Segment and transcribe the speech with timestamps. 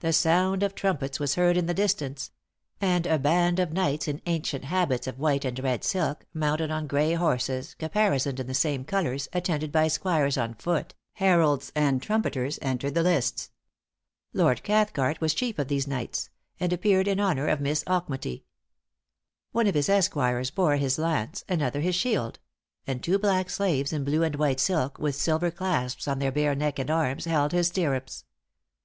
[0.00, 2.32] The sound of trumpets was heard in the distance;
[2.80, 6.88] and a band of knights in ancient habits of white and red silk, mounted on
[6.88, 12.58] gray horses caparisoned in the same colors, attended by squires on foot, heralds and trumpeters,
[12.60, 13.50] entered the lists.
[14.34, 18.42] Lord Cathcart was chief of these knights; and appeared in honor of Miss Auchmuty.
[19.52, 22.40] One of his esquires bore his lance, another his shield;
[22.84, 26.56] and two black slaves in blue and white silk, with silver clasps on their bare
[26.56, 28.24] neck and arms, held his stirrups.